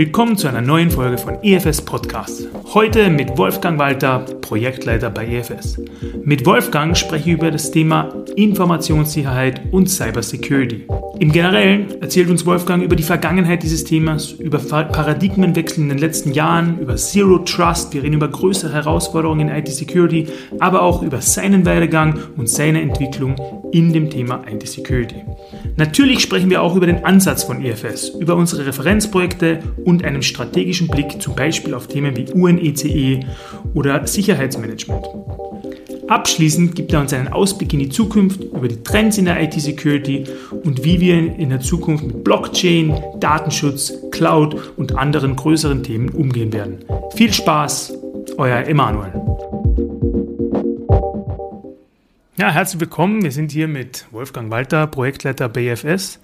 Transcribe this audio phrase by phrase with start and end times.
[0.00, 2.48] Willkommen zu einer neuen Folge von EFS Podcast.
[2.72, 5.78] Heute mit Wolfgang Walter, Projektleiter bei EFS.
[6.22, 10.86] Mit Wolfgang spreche ich über das Thema Informationssicherheit und Cybersecurity.
[11.20, 16.32] Im Generellen erzählt uns Wolfgang über die Vergangenheit dieses Themas, über Paradigmenwechsel in den letzten
[16.32, 20.28] Jahren, über Zero Trust, wir reden über größere Herausforderungen in IT-Security,
[20.60, 23.36] aber auch über seinen Werdegang und seine Entwicklung
[23.70, 25.16] in dem Thema IT-Security.
[25.76, 30.88] Natürlich sprechen wir auch über den Ansatz von EFS, über unsere Referenzprojekte und einen strategischen
[30.88, 33.20] Blick zum Beispiel auf Themen wie UNECE e
[33.74, 35.04] oder Sicherheitsmanagement.
[36.10, 40.24] Abschließend gibt er uns einen Ausblick in die Zukunft über die Trends in der IT-Security
[40.64, 46.52] und wie wir in der Zukunft mit Blockchain, Datenschutz, Cloud und anderen größeren Themen umgehen
[46.52, 46.84] werden.
[47.14, 47.96] Viel Spaß,
[48.38, 49.12] euer Emanuel.
[52.36, 53.22] Ja, herzlich willkommen.
[53.22, 56.18] Wir sind hier mit Wolfgang Walter, Projektleiter BFS.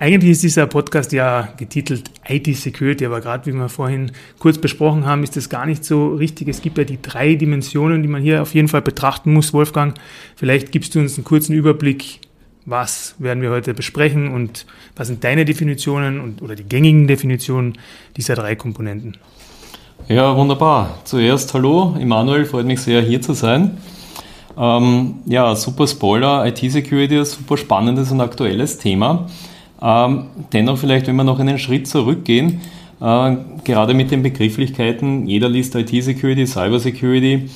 [0.00, 5.22] Eigentlich ist dieser Podcast ja getitelt IT-Security, aber gerade wie wir vorhin kurz besprochen haben,
[5.22, 6.48] ist das gar nicht so richtig.
[6.48, 9.52] Es gibt ja die drei Dimensionen, die man hier auf jeden Fall betrachten muss.
[9.52, 9.94] Wolfgang,
[10.36, 12.20] vielleicht gibst du uns einen kurzen Überblick,
[12.64, 14.64] was werden wir heute besprechen und
[14.96, 17.76] was sind deine Definitionen und, oder die gängigen Definitionen
[18.16, 19.18] dieser drei Komponenten?
[20.08, 21.00] Ja, wunderbar.
[21.04, 23.76] Zuerst hallo, Emanuel, freut mich sehr, hier zu sein.
[24.56, 29.28] Ähm, ja, super Spoiler, IT-Security ist ein super spannendes und aktuelles Thema.
[29.82, 32.60] Ähm, dennoch vielleicht, wenn wir noch einen Schritt zurückgehen,
[33.00, 37.48] äh, gerade mit den Begrifflichkeiten, jeder liest IT-Security, Cyber-Security,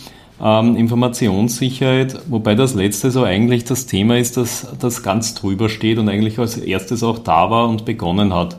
[0.42, 5.98] ähm, Informationssicherheit, wobei das letzte so eigentlich das Thema ist, das, das ganz drüber steht
[5.98, 8.58] und eigentlich als erstes auch da war und begonnen hat.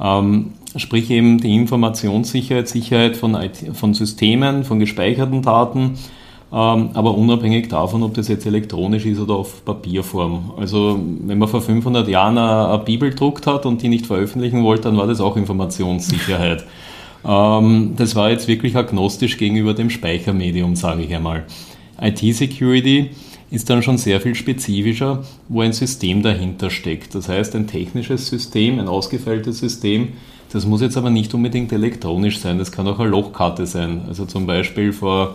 [0.00, 5.98] Ähm, sprich eben die Informationssicherheit, Sicherheit von, IT, von Systemen, von gespeicherten Daten,
[6.50, 10.52] aber unabhängig davon, ob das jetzt elektronisch ist oder auf Papierform.
[10.56, 14.64] Also wenn man vor 500 Jahren eine, eine Bibel druckt hat und die nicht veröffentlichen
[14.64, 16.64] wollte, dann war das auch Informationssicherheit.
[17.26, 21.44] ähm, das war jetzt wirklich agnostisch gegenüber dem Speichermedium, sage ich einmal.
[22.00, 23.10] IT-Security
[23.50, 27.14] ist dann schon sehr viel spezifischer, wo ein System dahinter steckt.
[27.14, 30.08] Das heißt, ein technisches System, ein ausgefeiltes System,
[30.50, 34.02] das muss jetzt aber nicht unbedingt elektronisch sein, das kann auch eine Lochkarte sein.
[34.08, 35.34] Also zum Beispiel vor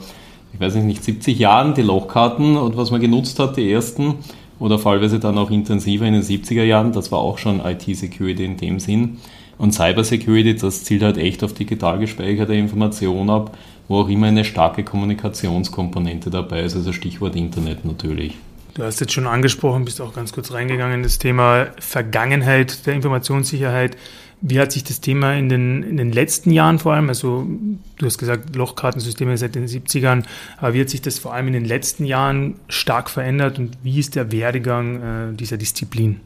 [0.53, 4.16] ich weiß nicht, 70 Jahren die Lochkarten und was man genutzt hat, die ersten,
[4.59, 8.58] oder fallweise dann auch intensiver in den 70er Jahren, das war auch schon IT-Security in
[8.58, 9.18] dem Sinn.
[9.58, 14.46] Und Cyber-Security, das zielt halt echt auf digital gespeicherte Information ab, wo auch immer eine
[14.46, 18.38] starke Kommunikationskomponente dabei ist, also Stichwort Internet natürlich.
[18.75, 23.96] Du hast jetzt schon angesprochen, bist auch ganz kurz reingegangen, das Thema Vergangenheit der Informationssicherheit.
[24.46, 27.48] Wie hat sich das Thema in den, in den letzten Jahren vor allem, also
[27.98, 30.24] du hast gesagt, Lochkartensysteme seit den 70ern,
[30.58, 33.98] aber wie hat sich das vor allem in den letzten Jahren stark verändert und wie
[33.98, 36.20] ist der Werdegang äh, dieser Disziplin?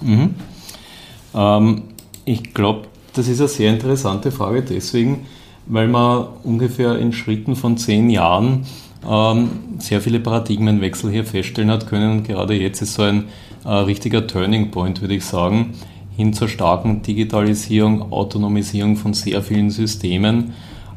[0.00, 0.30] Mhm.
[1.34, 1.82] Ähm,
[2.24, 5.26] ich glaube, das ist eine sehr interessante Frage deswegen,
[5.66, 8.64] weil man ungefähr in Schritten von zehn Jahren
[9.06, 9.50] ähm,
[9.80, 13.24] sehr viele Paradigmenwechsel hier feststellen hat können und gerade jetzt ist so ein
[13.66, 15.74] äh, richtiger Turning Point, würde ich sagen
[16.16, 20.52] hin zur starken Digitalisierung, Autonomisierung von sehr vielen Systemen.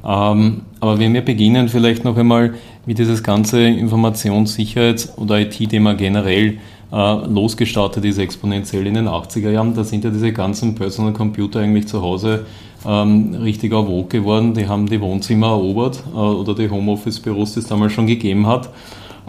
[0.06, 2.54] Ähm, aber wenn wir beginnen, vielleicht noch einmal,
[2.86, 6.58] wie dieses ganze Informationssicherheits- oder IT-Thema generell
[6.92, 11.60] äh, losgestartet ist, exponentiell in den 80er Jahren, da sind ja diese ganzen Personal Computer
[11.60, 12.46] eigentlich zu Hause
[12.86, 14.54] ähm, richtig auf geworden.
[14.54, 18.70] Die haben die Wohnzimmer erobert äh, oder die Homeoffice-Büros, die es damals schon gegeben hat.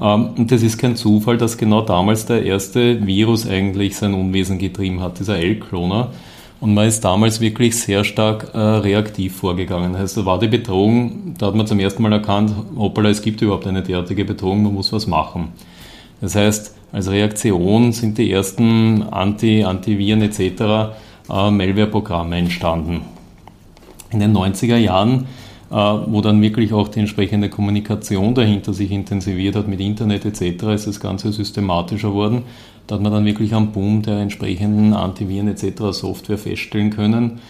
[0.00, 4.58] Ähm, und das ist kein Zufall, dass genau damals der erste Virus eigentlich sein Unwesen
[4.58, 6.10] getrieben hat, dieser L-Kloner.
[6.58, 9.94] Und man ist damals wirklich sehr stark äh, reaktiv vorgegangen.
[9.94, 13.66] Also war die Bedrohung, da hat man zum ersten Mal erkannt, hoppala, es gibt überhaupt
[13.66, 15.48] eine derartige Bedrohung, man muss was machen.
[16.22, 20.40] Das heißt, als Reaktion sind die ersten Anti, Antiviren etc.
[21.28, 23.02] Äh, Malware-Programme entstanden.
[24.10, 25.26] In den 90er Jahren
[25.68, 30.86] wo dann wirklich auch die entsprechende Kommunikation dahinter sich intensiviert hat mit Internet etc., ist
[30.86, 32.42] das Ganze systematischer worden.
[32.86, 35.90] Da hat man dann wirklich am Boom der entsprechenden Antiviren etc.
[35.90, 37.40] Software feststellen können.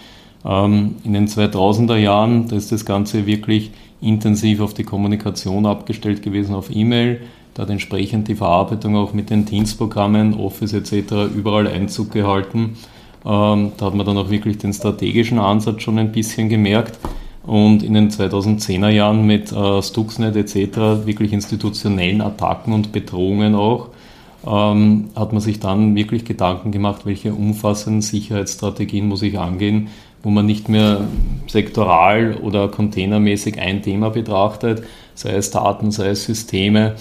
[0.46, 3.70] Ähm, in den 2000er Jahren, da ist das Ganze wirklich
[4.00, 7.20] intensiv auf die Kommunikation abgestellt gewesen, auf E-Mail.
[7.52, 11.34] Da hat entsprechend die Verarbeitung auch mit den Dienstprogrammen, Office etc.
[11.34, 12.76] überall Einzug gehalten.
[13.26, 16.98] Ähm, da hat man dann auch wirklich den strategischen Ansatz schon ein bisschen gemerkt
[17.46, 23.88] und in den 2010er Jahren mit äh, Stuxnet etc., wirklich institutionellen Attacken und Bedrohungen auch,
[24.46, 29.88] ähm, hat man sich dann wirklich Gedanken gemacht, welche umfassenden Sicherheitsstrategien muss ich angehen,
[30.22, 31.02] wo man nicht mehr
[31.46, 34.82] sektoral oder containermäßig ein Thema betrachtet,
[35.14, 36.96] sei es Daten, sei es Systeme,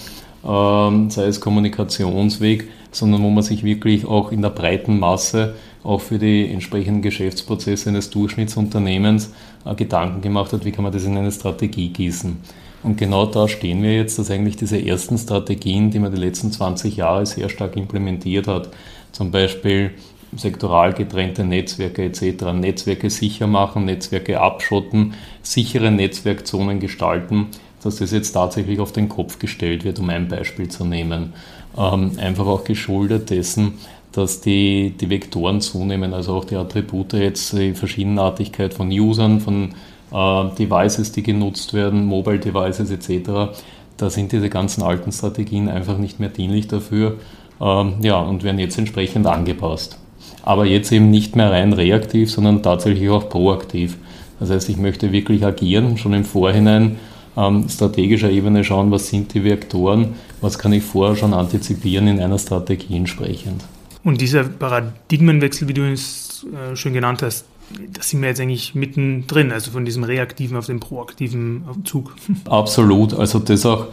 [0.46, 5.54] ähm, sei es Kommunikationsweg, sondern wo man sich wirklich auch in der breiten Masse
[5.86, 9.32] auch für die entsprechenden Geschäftsprozesse eines Durchschnittsunternehmens
[9.64, 12.36] äh, Gedanken gemacht hat, wie kann man das in eine Strategie gießen.
[12.82, 16.52] Und genau da stehen wir jetzt, dass eigentlich diese ersten Strategien, die man die letzten
[16.52, 18.70] 20 Jahre sehr stark implementiert hat,
[19.12, 19.92] zum Beispiel
[20.36, 27.46] sektoral getrennte Netzwerke etc., Netzwerke sicher machen, Netzwerke abschotten, sichere Netzwerkzonen gestalten,
[27.82, 31.32] dass das jetzt tatsächlich auf den Kopf gestellt wird, um ein Beispiel zu nehmen.
[31.78, 33.74] Ähm, einfach auch geschuldet dessen,
[34.16, 39.74] dass die, die Vektoren zunehmen, also auch die Attribute jetzt, die Verschiedenartigkeit von Usern, von
[40.12, 43.58] äh, Devices, die genutzt werden, Mobile Devices etc.
[43.96, 47.16] Da sind diese ganzen alten Strategien einfach nicht mehr dienlich dafür
[47.60, 49.98] ähm, ja, und werden jetzt entsprechend angepasst.
[50.42, 53.98] Aber jetzt eben nicht mehr rein reaktiv, sondern tatsächlich auch proaktiv.
[54.40, 56.96] Das heißt, ich möchte wirklich agieren, schon im Vorhinein
[57.36, 62.20] ähm, strategischer Ebene schauen, was sind die Vektoren, was kann ich vorher schon antizipieren in
[62.20, 63.62] einer Strategie entsprechend.
[64.06, 67.44] Und dieser Paradigmenwechsel, wie du es äh, schon genannt hast,
[67.92, 72.14] da sind wir jetzt eigentlich mittendrin, also von diesem reaktiven auf den proaktiven Zug.
[72.48, 73.88] Absolut, also das auch,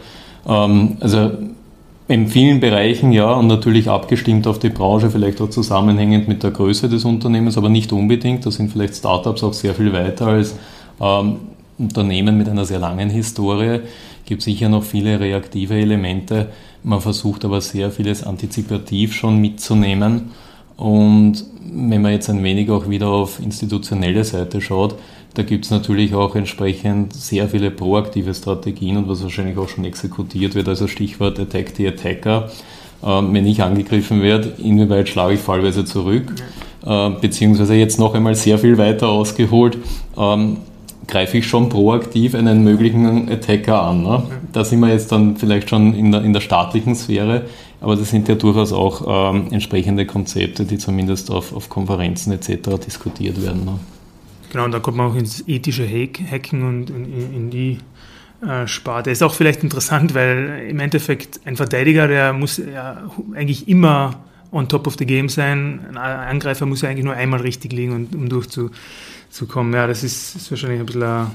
[0.46, 1.32] ähm, also
[2.06, 6.52] in vielen Bereichen ja und natürlich abgestimmt auf die Branche, vielleicht auch zusammenhängend mit der
[6.52, 8.46] Größe des Unternehmens, aber nicht unbedingt.
[8.46, 10.54] Da sind vielleicht Startups auch sehr viel weiter als
[11.00, 11.38] ähm,
[11.76, 13.80] Unternehmen mit einer sehr langen Historie.
[13.80, 16.50] Es gibt sicher noch viele reaktive Elemente.
[16.84, 20.30] Man versucht aber sehr vieles antizipativ schon mitzunehmen.
[20.76, 24.96] Und wenn man jetzt ein wenig auch wieder auf institutionelle Seite schaut,
[25.34, 29.84] da gibt es natürlich auch entsprechend sehr viele proaktive Strategien und was wahrscheinlich auch schon
[29.84, 32.50] exekutiert wird, also Stichwort Attack the Attacker.
[33.02, 36.34] Ähm, wenn ich angegriffen werde, inwieweit schlage ich fallweise zurück?
[36.86, 39.78] Äh, beziehungsweise jetzt noch einmal sehr viel weiter ausgeholt,
[40.16, 40.58] ähm,
[41.06, 44.02] greife ich schon proaktiv einen möglichen Attacker an.
[44.02, 44.22] Ne?
[44.52, 47.46] Da sind wir jetzt dann vielleicht schon in der, in der staatlichen Sphäre,
[47.80, 52.78] aber das sind ja durchaus auch ähm, entsprechende Konzepte, die zumindest auf, auf Konferenzen etc.
[52.84, 53.64] diskutiert werden.
[53.64, 53.78] Ne?
[54.52, 57.78] Genau, und da kommt man auch ins ethische Hacken und in, in die
[58.46, 59.10] äh, Sparte.
[59.10, 64.16] Ist auch vielleicht interessant, weil im Endeffekt ein Verteidiger, der muss ja eigentlich immer
[64.54, 65.80] on top of the game sein.
[65.90, 69.74] Ein Angreifer muss ja eigentlich nur einmal richtig liegen, um durchzukommen.
[69.74, 71.30] Ja, das ist, ist wahrscheinlich ein bisschen eine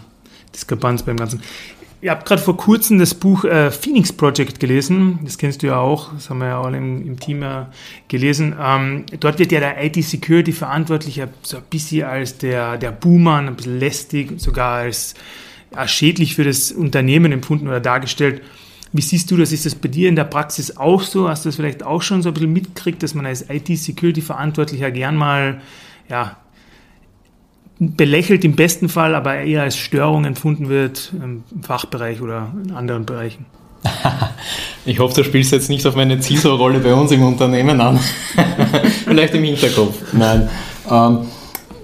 [0.54, 1.42] Diskrepanz beim Ganzen.
[2.02, 5.20] Ich habe gerade vor kurzem das Buch äh, Phoenix Project gelesen.
[5.24, 6.14] Das kennst du ja auch.
[6.14, 7.66] Das haben wir ja alle im, im Team äh,
[8.08, 8.56] gelesen.
[8.58, 13.80] Ähm, dort wird ja der IT-Security-Verantwortliche so ein bisschen als der, der Boomer, ein bisschen
[13.80, 15.14] lästig, sogar als
[15.76, 18.42] ja, schädlich für das Unternehmen empfunden oder dargestellt.
[18.92, 19.52] Wie siehst du das?
[19.52, 21.30] Ist das bei dir in der Praxis auch so?
[21.30, 25.16] Hast du das vielleicht auch schon so ein bisschen mitgekriegt, dass man als IT-Security-Verantwortlicher gern
[25.16, 25.62] mal
[26.10, 26.38] ja,
[27.80, 33.06] belächelt im besten Fall, aber eher als Störung empfunden wird im Fachbereich oder in anderen
[33.06, 33.46] Bereichen.
[34.86, 38.00] Ich hoffe, du spielst jetzt nicht auf meine CISO-Rolle bei uns im Unternehmen an.
[39.06, 40.14] Vielleicht im Hinterkopf.
[40.14, 40.50] Nein.
[40.90, 41.20] Ähm,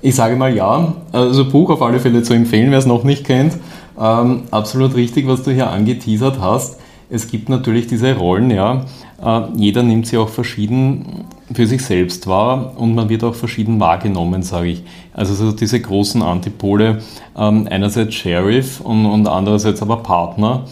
[0.01, 0.95] ich sage mal ja.
[1.11, 3.57] Also Buch auf alle Fälle zu empfehlen, wer es noch nicht kennt.
[3.99, 6.79] Ähm, absolut richtig, was du hier angeteasert hast.
[7.09, 8.85] Es gibt natürlich diese Rollen, ja.
[9.23, 13.79] Äh, jeder nimmt sie auch verschieden für sich selbst wahr und man wird auch verschieden
[13.79, 14.83] wahrgenommen, sage ich.
[15.13, 17.01] Also so diese großen Antipole,
[17.37, 20.65] ähm, einerseits Sheriff und, und andererseits aber Partner,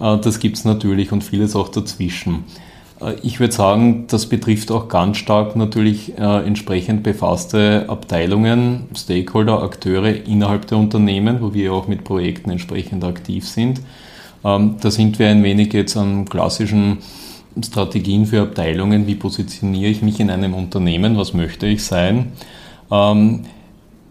[0.00, 2.44] äh, das gibt es natürlich und vieles auch dazwischen.
[3.00, 10.26] Äh, ich würde sagen, das betrifft auch ganz stark natürlich entsprechend befasste Abteilungen, Stakeholder, Akteure
[10.26, 13.80] innerhalb der Unternehmen, wo wir auch mit Projekten entsprechend aktiv sind.
[14.44, 16.98] Ähm, da sind wir ein wenig jetzt am klassischen
[17.64, 22.32] Strategien für Abteilungen, wie positioniere ich mich in einem Unternehmen, was möchte ich sein,
[22.90, 23.42] ähm,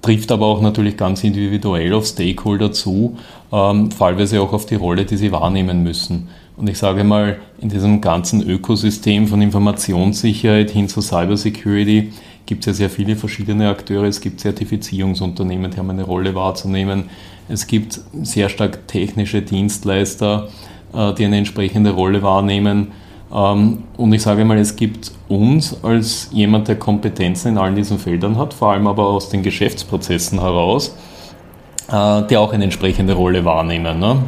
[0.02, 3.18] trifft aber auch natürlich ganz individuell auf Stakeholder zu,
[3.52, 6.30] ähm, fallweise auch auf die Rolle, die sie wahrnehmen müssen.
[6.56, 12.12] Und ich sage mal, in diesem ganzen Ökosystem von Informationssicherheit hin zu Cybersecurity
[12.46, 14.06] gibt es ja sehr viele verschiedene Akteure.
[14.06, 17.06] Es gibt Zertifizierungsunternehmen, die haben eine Rolle wahrzunehmen.
[17.50, 20.50] Es gibt sehr stark technische Dienstleister,
[20.94, 22.90] äh, die eine entsprechende Rolle wahrnehmen.
[23.34, 27.98] Ähm, und ich sage mal, es gibt uns als jemand, der Kompetenzen in allen diesen
[27.98, 30.96] Feldern hat, vor allem aber aus den Geschäftsprozessen heraus,
[31.92, 34.00] äh, die auch eine entsprechende Rolle wahrnehmen.
[34.00, 34.24] Ne?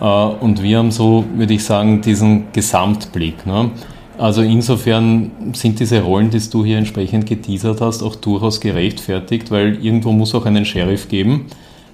[0.00, 3.46] Äh, und wir haben so, würde ich sagen, diesen Gesamtblick.
[3.46, 3.70] Ne?
[4.18, 9.82] Also insofern sind diese Rollen, die du hier entsprechend geteasert hast, auch durchaus gerechtfertigt, weil
[9.84, 11.46] irgendwo muss auch einen Sheriff geben,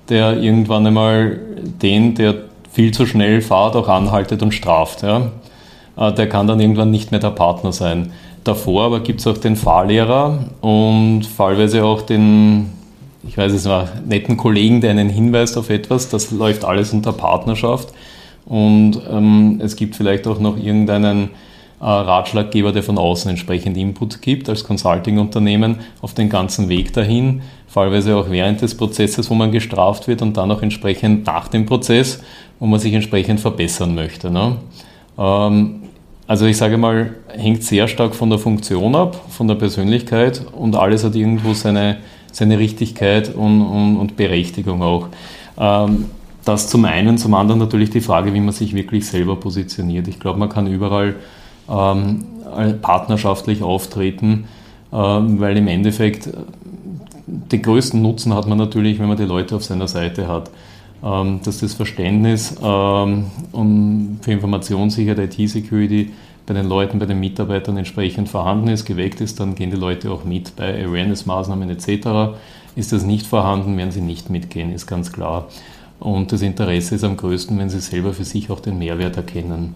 [0.09, 1.39] der irgendwann einmal
[1.83, 2.35] den, der
[2.73, 5.03] viel zu schnell fahrt, auch anhaltet und straft.
[5.03, 5.31] Ja?
[5.97, 8.13] Äh, der kann dann irgendwann nicht mehr der Partner sein.
[8.45, 12.71] Davor aber gibt es auch den Fahrlehrer und fallweise auch den,
[13.27, 16.09] ich weiß es noch, netten Kollegen, der einen hinweist auf etwas.
[16.09, 17.89] Das läuft alles unter Partnerschaft.
[18.47, 21.31] Und ähm, es gibt vielleicht auch noch irgendeinen
[21.87, 28.17] Ratschlaggeber, der von außen entsprechend Input gibt, als Consulting-Unternehmen auf den ganzen Weg dahin, fallweise
[28.17, 32.23] auch während des Prozesses, wo man gestraft wird und dann auch entsprechend nach dem Prozess,
[32.59, 34.31] wo man sich entsprechend verbessern möchte.
[34.31, 34.57] Ne?
[35.17, 35.83] Ähm,
[36.27, 40.77] also ich sage mal, hängt sehr stark von der Funktion ab, von der Persönlichkeit und
[40.77, 41.99] alles hat irgendwo seine,
[42.33, 45.09] seine Richtigkeit und, und, und Berechtigung auch.
[45.59, 46.07] Ähm,
[46.45, 50.09] das zum einen, zum anderen natürlich die Frage, wie man sich wirklich selber positioniert.
[50.09, 51.17] Ich glaube, man kann überall
[51.69, 52.25] ähm,
[52.83, 54.45] partnerschaftlich auftreten,
[54.93, 56.33] ähm, weil im Endeffekt äh,
[57.27, 60.51] den größten Nutzen hat man natürlich, wenn man die Leute auf seiner Seite hat.
[61.03, 63.27] Ähm, dass das Verständnis ähm,
[64.21, 66.11] für Informationssicherheit, IT-Security
[66.45, 70.11] bei den Leuten, bei den Mitarbeitern entsprechend vorhanden ist, geweckt ist, dann gehen die Leute
[70.11, 70.57] auch mit.
[70.57, 72.35] Bei Awareness-Maßnahmen etc.
[72.75, 75.49] ist das nicht vorhanden, werden sie nicht mitgehen, ist ganz klar.
[76.01, 79.75] Und das Interesse ist am größten, wenn sie selber für sich auch den Mehrwert erkennen.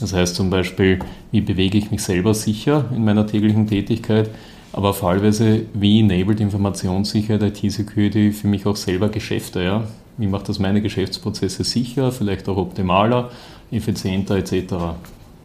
[0.00, 0.98] Das heißt zum Beispiel,
[1.32, 4.30] wie bewege ich mich selber sicher in meiner täglichen Tätigkeit,
[4.72, 9.62] aber fallweise, wie enabled Informationssicherheit, IT-Security für mich auch selber Geschäfte.
[9.62, 9.84] Ja?
[10.18, 13.30] Wie macht das meine Geschäftsprozesse sicher, vielleicht auch optimaler,
[13.70, 14.74] effizienter etc.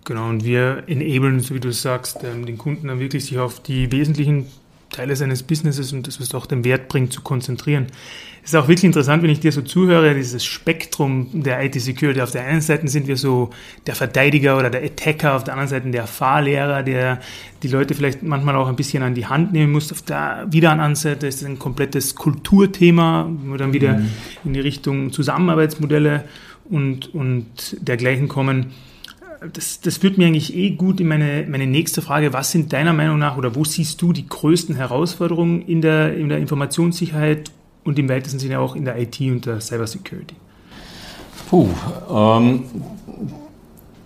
[0.04, 3.62] Genau, und wir enablen, so wie du sagst, ähm, den Kunden dann wirklich sich auf
[3.62, 4.48] die wesentlichen
[4.92, 7.88] Teile seines Businesses und das, was auch den Wert bringt, zu konzentrieren.
[8.44, 12.22] Es ist auch wirklich interessant, wenn ich dir so zuhöre, dieses Spektrum der IT-Security.
[12.22, 13.52] Auf der einen Seite sind wir so
[13.86, 17.20] der Verteidiger oder der Attacker, auf der anderen Seite der Fahrlehrer, der
[17.62, 19.92] die Leute vielleicht manchmal auch ein bisschen an die Hand nehmen muss.
[19.92, 24.10] Auf der wieder anderen Seite ist es ein komplettes Kulturthema, wo dann wieder mhm.
[24.44, 26.24] in die Richtung Zusammenarbeitsmodelle
[26.66, 28.72] und, und dergleichen kommen
[29.54, 32.32] das, das führt mir eigentlich eh gut in meine, meine nächste Frage.
[32.34, 36.30] Was sind deiner Meinung nach oder wo siehst du die größten Herausforderungen in der, in
[36.30, 37.52] der Informationssicherheit
[37.84, 40.36] und im weitesten Sinne auch in der IT und der Cybersecurity?
[41.50, 41.68] Puh,
[42.10, 42.64] ähm,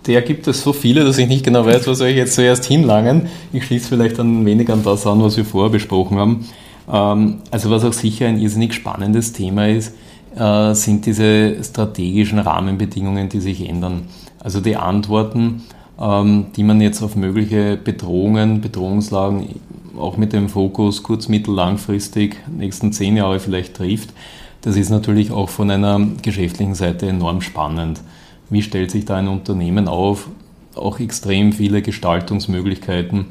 [0.08, 2.66] der gibt es so viele, dass ich nicht genau weiß, was soll ich jetzt zuerst
[2.66, 3.28] hinlangen.
[3.52, 6.46] Ich schließe vielleicht ein wenig an das an, was wir vorher besprochen haben.
[6.92, 9.94] Ähm, also was auch sicher ein irrsinnig spannendes Thema ist,
[10.38, 14.08] äh, sind diese strategischen Rahmenbedingungen, die sich ändern.
[14.46, 15.64] Also die Antworten,
[16.00, 19.60] ähm, die man jetzt auf mögliche Bedrohungen, Bedrohungslagen
[19.98, 24.12] auch mit dem Fokus kurz-, mittel-, langfristig, nächsten zehn Jahre vielleicht trifft,
[24.62, 28.02] das ist natürlich auch von einer geschäftlichen Seite enorm spannend.
[28.52, 30.28] Wie stellt sich da ein Unternehmen auf?
[30.76, 33.26] Auch extrem viele Gestaltungsmöglichkeiten.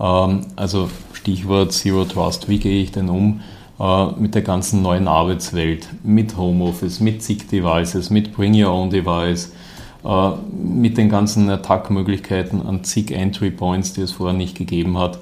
[0.00, 3.40] Ähm, also Stichwort Zero Trust, wie gehe ich denn um
[3.78, 8.90] äh, mit der ganzen neuen Arbeitswelt, mit Homeoffice, mit SIG Devices, mit Bring Your Own
[8.90, 9.52] Device,
[10.02, 15.18] mit den ganzen Attack-Möglichkeiten an zig Entry Points, die es vorher nicht gegeben hat,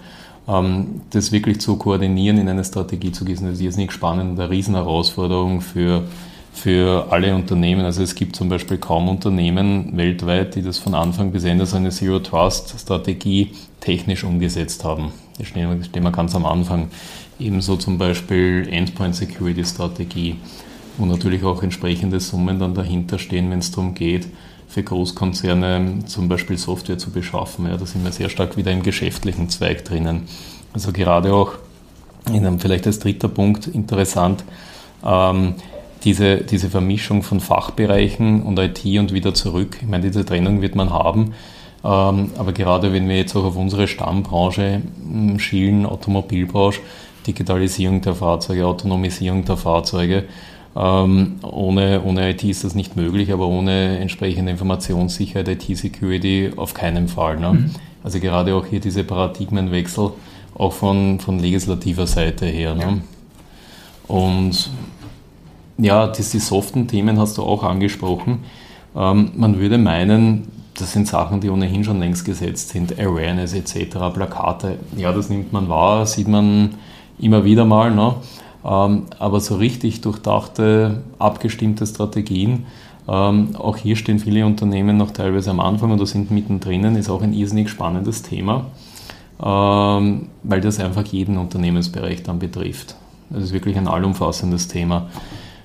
[0.48, 4.50] ähm, das wirklich zu koordinieren, in eine Strategie zu gießen, das ist nicht spannend, eine
[4.50, 6.04] Riesenherausforderung für,
[6.52, 7.84] für alle Unternehmen.
[7.84, 11.76] Also es gibt zum Beispiel kaum Unternehmen weltweit, die das von Anfang bis Ende so
[11.76, 15.12] eine Zero Trust Strategie technisch umgesetzt haben.
[15.38, 16.88] Das stehen wir ganz am Anfang.
[17.38, 20.36] Ebenso zum Beispiel Endpoint Security Strategie,
[20.96, 24.26] wo natürlich auch entsprechende Summen dann dahinter stehen, wenn es darum geht,
[24.68, 27.66] für Großkonzerne zum Beispiel Software zu beschaffen.
[27.66, 30.28] Ja, da sind wir sehr stark wieder im geschäftlichen Zweig drinnen.
[30.74, 31.52] Also gerade auch
[32.26, 34.44] in einem, vielleicht als dritter Punkt interessant,
[35.04, 35.54] ähm,
[36.04, 39.78] diese, diese Vermischung von Fachbereichen und IT und wieder zurück.
[39.80, 41.34] Ich meine, diese Trennung wird man haben.
[41.84, 46.80] Ähm, aber gerade wenn wir jetzt auch auf unsere Stammbranche hm, schielen, Automobilbranche,
[47.26, 50.24] Digitalisierung der Fahrzeuge, Autonomisierung der Fahrzeuge,
[50.78, 57.08] ähm, ohne, ohne IT ist das nicht möglich, aber ohne entsprechende Informationssicherheit, IT-Security auf keinen
[57.08, 57.40] Fall.
[57.40, 57.52] Ne?
[57.52, 57.70] Mhm.
[58.04, 60.12] Also gerade auch hier diese Paradigmenwechsel,
[60.54, 62.76] auch von, von legislativer Seite her.
[62.76, 63.02] Ne?
[64.06, 64.70] Und
[65.78, 68.44] ja, das, die soften Themen hast du auch angesprochen.
[68.94, 73.96] Ähm, man würde meinen, das sind Sachen, die ohnehin schon längst gesetzt sind, Awareness etc.,
[74.14, 74.78] Plakate.
[74.96, 76.76] Ja, das nimmt man wahr, sieht man
[77.18, 77.92] immer wieder mal.
[77.92, 78.14] Ne?
[78.64, 82.66] Ähm, aber so richtig durchdachte, abgestimmte Strategien.
[83.08, 87.22] Ähm, auch hier stehen viele Unternehmen noch teilweise am Anfang oder sind mittendrin, ist auch
[87.22, 88.66] ein irrsinnig spannendes Thema,
[89.42, 92.96] ähm, weil das einfach jeden Unternehmensbereich dann betrifft.
[93.30, 95.08] Das ist wirklich ein allumfassendes Thema.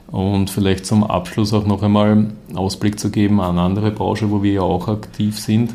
[0.08, 4.54] Und vielleicht zum Abschluss auch noch einmal Ausblick zu geben an andere Branche, wo wir
[4.54, 5.74] ja auch aktiv sind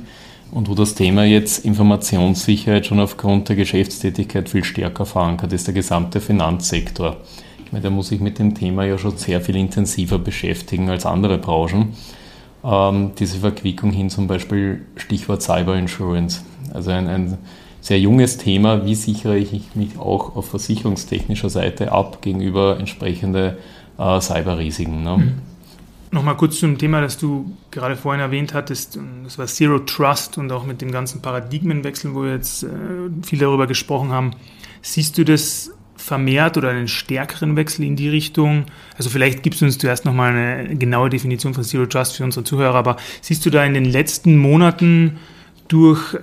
[0.51, 5.75] und wo das Thema jetzt Informationssicherheit schon aufgrund der Geschäftstätigkeit viel stärker verankert ist, der
[5.75, 7.17] gesamte Finanzsektor.
[7.65, 11.05] Ich meine, da muss sich mit dem Thema ja schon sehr viel intensiver beschäftigen als
[11.05, 11.95] andere Branchen.
[12.65, 16.41] Ähm, diese Verquickung hin zum Beispiel Stichwort Cyber Insurance.
[16.73, 17.39] Also ein, ein
[17.81, 23.59] sehr junges Thema, wie sichere ich mich auch auf versicherungstechnischer Seite ab gegenüber entsprechende
[23.99, 25.03] äh, Cyberrisiken.
[25.03, 25.17] Ne?
[25.19, 25.35] Mhm.
[26.11, 30.51] Nochmal kurz zum Thema, das du gerade vorhin erwähnt hattest, das war Zero Trust und
[30.53, 32.69] auch mit dem ganzen Paradigmenwechsel, wo wir jetzt äh,
[33.23, 34.31] viel darüber gesprochen haben.
[34.81, 38.65] Siehst du das vermehrt oder einen stärkeren Wechsel in die Richtung?
[38.97, 42.45] Also vielleicht gibst du uns zuerst nochmal eine genaue Definition von Zero Trust für unsere
[42.45, 45.19] Zuhörer, aber siehst du da in den letzten Monaten
[45.67, 46.19] durch äh,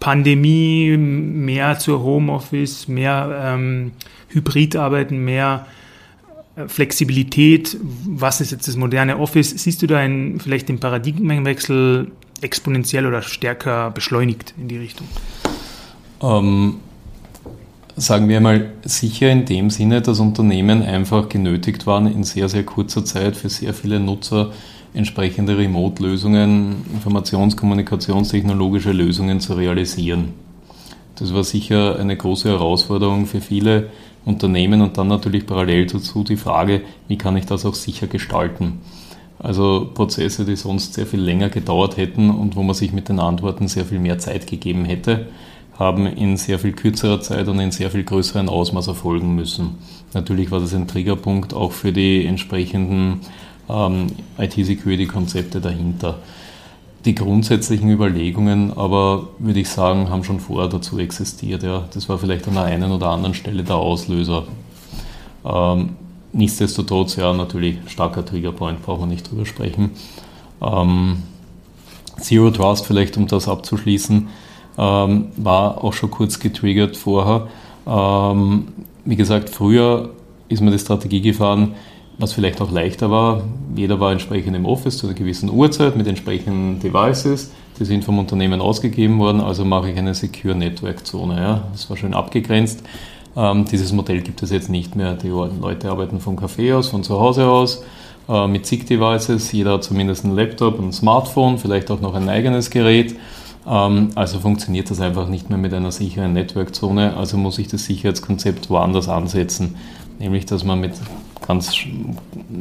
[0.00, 3.92] Pandemie mehr zur Homeoffice, mehr ähm,
[4.28, 5.66] Hybridarbeiten, mehr
[6.66, 9.50] Flexibilität, was ist jetzt das moderne Office?
[9.50, 12.10] Siehst du da einen, vielleicht den Paradigmenwechsel
[12.40, 15.06] exponentiell oder stärker beschleunigt in die Richtung?
[16.22, 16.76] Ähm,
[17.96, 22.64] sagen wir mal sicher in dem Sinne, dass Unternehmen einfach genötigt waren, in sehr, sehr
[22.64, 24.52] kurzer Zeit für sehr viele Nutzer
[24.94, 30.34] entsprechende Remote-Lösungen, Informations-, Kommunikationstechnologische Lösungen zu realisieren.
[31.16, 33.90] Das war sicher eine große Herausforderung für viele
[34.28, 38.80] Unternehmen und dann natürlich parallel dazu die Frage, wie kann ich das auch sicher gestalten.
[39.38, 43.20] Also Prozesse, die sonst sehr viel länger gedauert hätten und wo man sich mit den
[43.20, 45.28] Antworten sehr viel mehr Zeit gegeben hätte,
[45.78, 49.78] haben in sehr viel kürzerer Zeit und in sehr viel größeren Ausmaß erfolgen müssen.
[50.12, 53.20] Natürlich war das ein Triggerpunkt auch für die entsprechenden
[53.68, 54.08] ähm,
[54.38, 56.18] IT-Security-Konzepte dahinter.
[57.04, 61.62] Die grundsätzlichen Überlegungen aber, würde ich sagen, haben schon vorher dazu existiert.
[61.62, 61.84] Ja.
[61.94, 64.44] Das war vielleicht an der einen oder anderen Stelle der Auslöser.
[65.44, 65.90] Ähm,
[66.32, 69.92] nichtsdestotrotz, ja, natürlich starker Triggerpoint, braucht man nicht drüber sprechen.
[70.60, 71.22] Ähm,
[72.20, 74.28] Zero Trust, vielleicht um das abzuschließen,
[74.76, 77.46] ähm, war auch schon kurz getriggert vorher.
[77.86, 78.68] Ähm,
[79.04, 80.10] wie gesagt, früher
[80.48, 81.74] ist man die Strategie gefahren,
[82.18, 83.42] was vielleicht auch leichter war.
[83.76, 87.52] Jeder war entsprechend im Office zu einer gewissen Uhrzeit mit entsprechenden Devices.
[87.78, 91.40] Die sind vom Unternehmen ausgegeben worden, also mache ich eine Secure Network Zone.
[91.40, 91.62] Ja.
[91.72, 92.82] Das war schön abgegrenzt.
[93.36, 95.14] Ähm, dieses Modell gibt es jetzt nicht mehr.
[95.14, 97.84] Die Leute arbeiten vom Café aus, von zu Hause aus,
[98.28, 99.52] äh, mit zig Devices.
[99.52, 103.14] Jeder hat zumindest einen Laptop, ein Smartphone, vielleicht auch noch ein eigenes Gerät.
[103.64, 107.16] Ähm, also funktioniert das einfach nicht mehr mit einer sicheren Network-Zone.
[107.16, 109.76] Also muss ich das Sicherheitskonzept woanders ansetzen.
[110.18, 110.94] Nämlich, dass man mit
[111.48, 111.72] ganz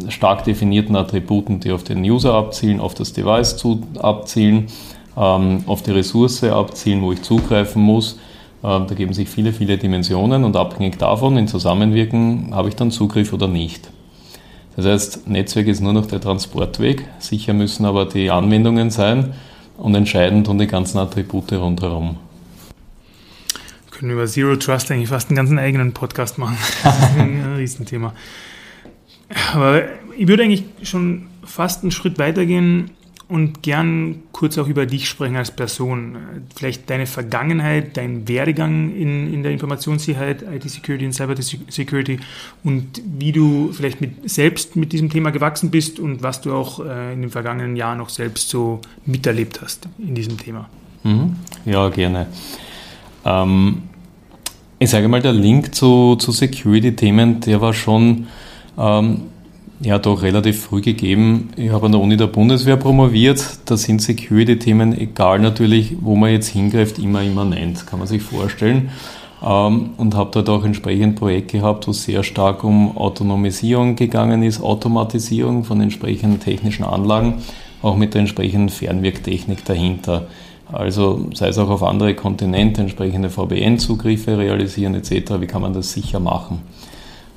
[0.08, 4.68] stark definierten Attributen, die auf den User abzielen, auf das Device zu, abzielen,
[5.18, 8.18] ähm, auf die Ressource abzielen, wo ich zugreifen muss.
[8.64, 12.90] Ähm, da geben sich viele, viele Dimensionen und abhängig davon, in Zusammenwirken, habe ich dann
[12.90, 13.90] Zugriff oder nicht.
[14.78, 17.06] Das heißt, Netzwerk ist nur noch der Transportweg.
[17.20, 19.34] Sicher müssen aber die Anwendungen sein
[19.78, 22.18] und entscheidend und die ganzen Attribute rundherum.
[23.92, 26.58] Können über Zero Trust eigentlich fast einen ganzen eigenen Podcast machen.
[26.84, 28.14] Das ist ein Riesenthema.
[29.54, 29.84] Aber
[30.18, 32.92] ich würde eigentlich schon fast einen Schritt weitergehen
[33.30, 36.16] und gern kurz auch über dich sprechen als Person.
[36.56, 42.20] Vielleicht deine Vergangenheit, dein Werdegang in, in der Informationssicherheit, IT-Security und Cyber-Security
[42.64, 46.80] und wie du vielleicht mit, selbst mit diesem Thema gewachsen bist und was du auch
[46.80, 50.70] äh, in den vergangenen Jahren noch selbst so miterlebt hast in diesem Thema.
[51.04, 51.36] Mhm.
[51.66, 52.28] Ja, gerne.
[53.26, 53.84] Ähm,
[54.80, 58.28] ich sage mal, der Link zu, zu Security-Themen, der war schon
[58.78, 59.22] ähm,
[59.80, 61.50] ja doch relativ früh gegeben.
[61.56, 63.60] Ich habe an der Uni der Bundeswehr promoviert.
[63.66, 68.90] Da sind Security-Themen, egal natürlich, wo man jetzt hingreift, immer immanent, kann man sich vorstellen.
[69.44, 74.62] Ähm, und habe dort auch entsprechend Projekt gehabt, wo sehr stark um Autonomisierung gegangen ist,
[74.62, 77.36] Automatisierung von entsprechenden technischen Anlagen,
[77.84, 80.28] auch mit der entsprechenden Fernwirktechnik dahinter.
[80.72, 85.40] Also sei es auch auf andere Kontinente entsprechende VPN-Zugriffe realisieren etc.
[85.40, 86.64] Wie kann man das sicher machen?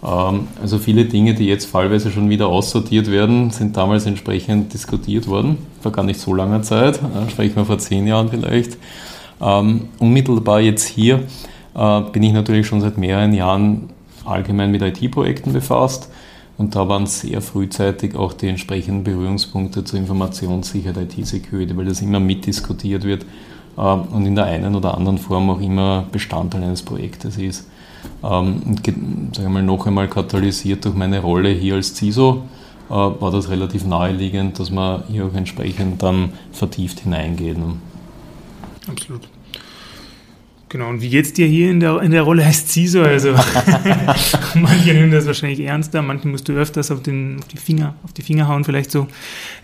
[0.05, 5.27] Ähm, also viele Dinge, die jetzt fallweise schon wieder aussortiert werden, sind damals entsprechend diskutiert
[5.29, 8.79] worden, vor gar nicht so langer Zeit, äh, sprechen wir vor zehn Jahren vielleicht.
[9.41, 11.25] Ähm, unmittelbar jetzt hier
[11.75, 13.91] äh, bin ich natürlich schon seit mehreren Jahren
[14.25, 16.11] allgemein mit IT-Projekten befasst
[16.59, 22.21] und da waren sehr frühzeitig auch die entsprechenden Berührungspunkte zur Informationssicherheit, IT-Security, weil das immer
[22.21, 23.25] mitdiskutiert wird
[23.77, 27.67] äh, und in der einen oder anderen Form auch immer Bestandteil eines Projektes ist.
[28.23, 28.77] Ähm,
[29.49, 32.43] mal, noch einmal katalysiert durch meine Rolle hier als CISO
[32.89, 37.59] äh, war das relativ naheliegend, dass man hier auch entsprechend dann vertieft hineingeht.
[37.59, 37.77] Ne?
[38.89, 39.29] Absolut.
[40.71, 43.03] Genau, und wie geht's dir hier in der, in der Rolle als CISO?
[43.03, 43.31] Also
[44.55, 48.13] manche nehmen das wahrscheinlich ernster, manchen musst du öfters auf, den, auf, die, Finger, auf
[48.13, 49.09] die Finger hauen, vielleicht so.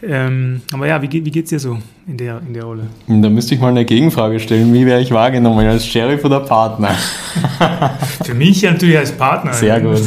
[0.03, 2.89] Ähm, aber ja, wie, wie geht's dir so in der, in der Rolle?
[3.07, 4.75] Da müsste ich mal eine Gegenfrage stellen.
[4.75, 6.91] Wie wäre ich wahrgenommen, als Sheriff oder Partner?
[8.25, 9.53] Für mich natürlich als Partner.
[9.53, 10.03] Sehr gut.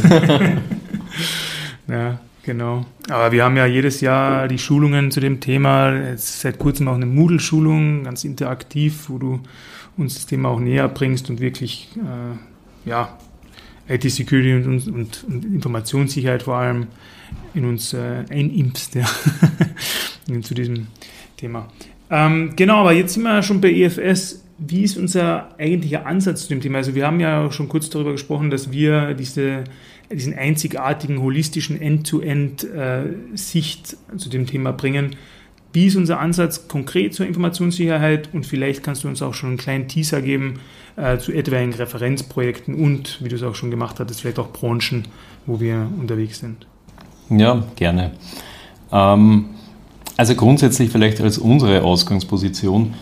[1.88, 2.86] ja, genau.
[3.10, 5.94] Aber wir haben ja jedes Jahr die Schulungen zu dem Thema.
[5.94, 9.40] Jetzt seit kurzem auch eine Moodle-Schulung, ganz interaktiv, wo du
[10.00, 13.16] uns das Thema auch näher bringst und wirklich äh, ja,
[13.88, 16.88] IT-Security und, und, und, Informationssicherheit vor allem
[17.54, 19.06] in uns äh, einimpst ja,
[20.42, 20.88] zu diesem
[21.38, 21.70] Thema.
[22.10, 24.44] Ähm, genau, aber jetzt sind wir schon bei EFS.
[24.58, 26.80] Wie ist unser eigentlicher Ansatz zu dem Thema?
[26.80, 29.64] Also wir haben ja schon kurz darüber gesprochen, dass wir diese,
[30.12, 35.16] diesen einzigartigen holistischen End-to-End-Sicht äh, zu dem Thema bringen.
[35.72, 38.30] Wie ist unser Ansatz konkret zur Informationssicherheit?
[38.34, 40.60] Und vielleicht kannst du uns auch schon einen kleinen Teaser geben
[40.96, 45.08] äh, zu etwaigen Referenzprojekten und, wie du es auch schon gemacht hattest, vielleicht auch Branchen,
[45.46, 46.66] wo wir unterwegs sind.
[47.30, 48.12] Ja, gerne.
[48.92, 49.46] Ähm,
[50.18, 52.96] also grundsätzlich vielleicht als unsere Ausgangsposition.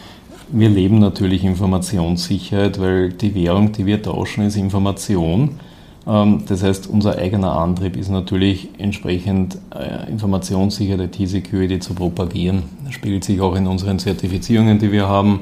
[0.49, 5.59] Wir leben natürlich Informationssicherheit, weil die Währung, die wir tauschen, ist Information.
[6.07, 12.63] Ähm, das heißt, unser eigener Antrieb ist natürlich entsprechend äh, Informationssicherheit, IT-Security zu propagieren.
[12.85, 15.41] Das spiegelt sich auch in unseren Zertifizierungen, die wir haben.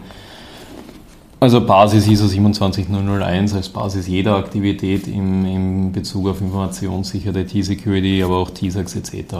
[1.39, 8.37] Also Basis ISO 27001 als Basis jeder Aktivität im, im Bezug auf Informationssicherheit, IT-Security, aber
[8.37, 9.35] auch TISAX etc.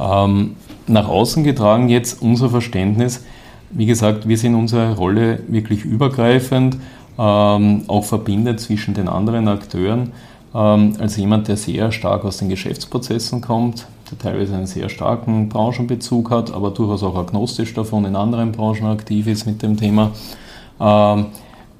[0.00, 3.22] Ähm, nach außen getragen jetzt unser Verständnis,
[3.70, 6.78] wie gesagt, wir sind unsere Rolle wirklich übergreifend
[7.18, 10.12] ähm, auch verbindet zwischen den anderen Akteuren,
[10.54, 15.48] ähm, als jemand, der sehr stark aus den Geschäftsprozessen kommt, der teilweise einen sehr starken
[15.48, 20.12] Branchenbezug hat, aber durchaus auch agnostisch davon in anderen Branchen aktiv ist mit dem Thema.
[20.80, 21.26] Ähm,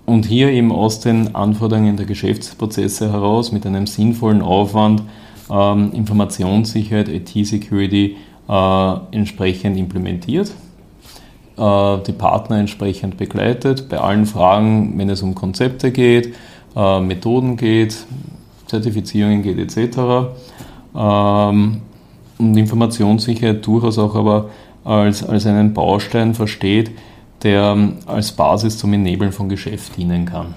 [0.04, 5.02] und hier eben aus den Anforderungen der Geschäftsprozesse heraus mit einem sinnvollen Aufwand
[5.50, 8.16] ähm, Informationssicherheit, IT-Security
[8.48, 10.50] äh, entsprechend implementiert
[11.58, 16.34] die Partner entsprechend begleitet bei allen Fragen, wenn es um Konzepte geht,
[16.76, 17.96] äh, Methoden geht,
[18.66, 19.98] Zertifizierungen geht etc.
[20.96, 21.80] Ähm,
[22.38, 24.50] und Informationssicherheit durchaus auch aber
[24.84, 26.92] als, als einen Baustein versteht,
[27.42, 30.54] der ähm, als Basis zum Enablen von Geschäft dienen kann.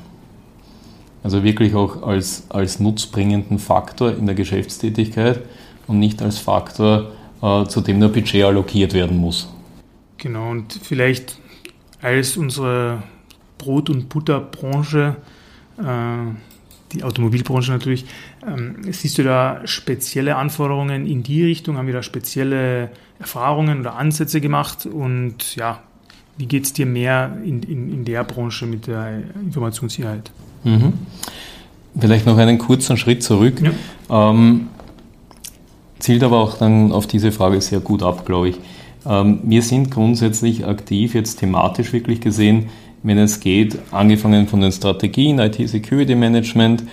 [1.23, 5.41] Also wirklich auch als, als nutzbringenden Faktor in der Geschäftstätigkeit
[5.87, 7.07] und nicht als Faktor,
[7.41, 9.47] äh, zu dem nur Budget allokiert werden muss.
[10.21, 11.39] Genau, und vielleicht
[11.99, 13.01] als unsere
[13.57, 15.15] Brot- und Butterbranche,
[15.79, 15.83] äh,
[16.91, 18.05] die Automobilbranche natürlich,
[18.45, 21.77] ähm, siehst du da spezielle Anforderungen in die Richtung?
[21.77, 24.85] Haben wir da spezielle Erfahrungen oder Ansätze gemacht?
[24.85, 25.79] Und ja,
[26.37, 30.31] wie geht es dir mehr in, in, in der Branche mit der Informationssicherheit?
[30.63, 30.93] Mhm.
[31.99, 33.59] Vielleicht noch einen kurzen Schritt zurück.
[33.59, 34.29] Ja.
[34.29, 34.67] Ähm,
[35.97, 38.59] zielt aber auch dann auf diese Frage sehr gut ab, glaube ich.
[39.05, 42.69] Ähm, wir sind grundsätzlich aktiv, jetzt thematisch wirklich gesehen,
[43.03, 46.83] wenn es geht, angefangen von den Strategien, IT-Security Management,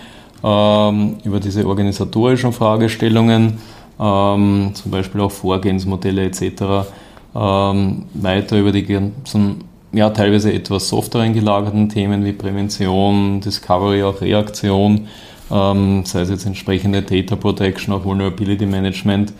[0.43, 3.59] ähm, über diese organisatorischen Fragestellungen,
[3.99, 6.87] ähm, zum Beispiel auch Vorgehensmodelle etc.,
[7.31, 15.07] weiter über die ganzen, ja, teilweise etwas softeren gelagerten Themen wie Prävention, Discovery, auch Reaktion,
[15.47, 19.31] sei es jetzt entsprechende Data Protection, auch Vulnerability Management,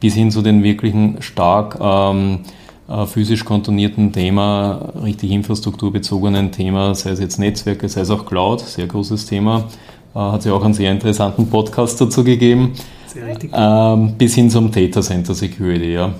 [0.00, 2.40] bis hin zu den wirklichen stark ähm,
[2.88, 8.60] äh, physisch kontonierten Thema, richtig infrastrukturbezogenen Thema, sei es jetzt Netzwerke, sei es auch Cloud,
[8.60, 9.64] sehr großes Thema.
[10.14, 12.72] Äh, hat sich auch einen sehr interessanten Podcast dazu gegeben.
[13.06, 13.50] Sehr richtig.
[13.54, 16.12] Ähm, bis hin zum Data Center Security, ja.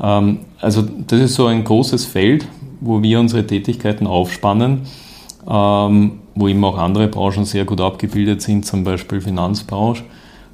[0.00, 2.46] Ähm, also das ist so ein großes Feld,
[2.80, 4.82] wo wir unsere Tätigkeiten aufspannen,
[5.48, 10.04] ähm, wo eben auch andere Branchen sehr gut abgebildet sind, zum Beispiel Finanzbranche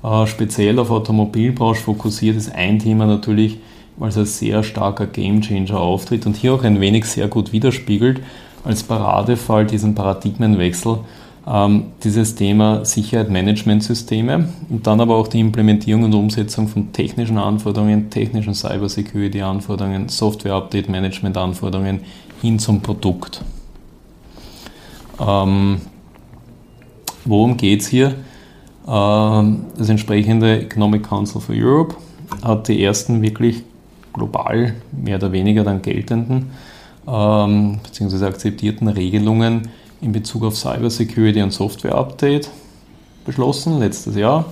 [0.03, 3.59] äh, speziell auf Automobilbranche fokussiert, ist ein Thema natürlich,
[3.99, 8.21] als sehr starker Gamechanger auftritt und hier auch ein wenig sehr gut widerspiegelt,
[8.65, 11.01] als Paradefall diesen Paradigmenwechsel,
[11.47, 18.11] ähm, dieses Thema Sicherheit-Management-Systeme und dann aber auch die Implementierung und Umsetzung von technischen Anforderungen,
[18.11, 22.01] technischen Cybersecurity-Anforderungen, Software-Update-Management-Anforderungen
[22.41, 23.43] hin zum Produkt.
[25.21, 25.81] Ähm,
[27.25, 28.15] worum geht es hier?
[28.91, 31.95] Ähm, das entsprechende Economic Council for Europe
[32.43, 33.63] hat die ersten wirklich
[34.13, 36.51] global mehr oder weniger dann geltenden
[37.07, 38.25] ähm, bzw.
[38.25, 39.69] akzeptierten Regelungen
[40.01, 42.51] in Bezug auf Cybersecurity und Software Update
[43.25, 44.47] beschlossen letztes Jahr.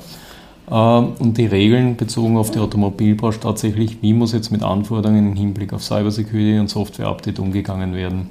[0.70, 5.36] Ähm, und die Regeln bezogen auf die Automobilbranche tatsächlich, wie muss jetzt mit Anforderungen im
[5.36, 8.28] Hinblick auf Cybersecurity und Software Update umgegangen werden.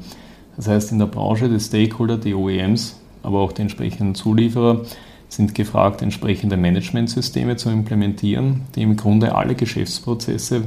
[0.56, 4.82] Das heißt, in der Branche die Stakeholder, die OEMs, aber auch die entsprechenden Zulieferer
[5.30, 10.63] sind gefragt, entsprechende Managementsysteme zu implementieren, die im Grunde alle Geschäftsprozesse